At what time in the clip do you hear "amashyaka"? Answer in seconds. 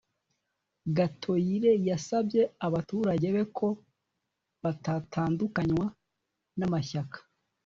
6.67-7.17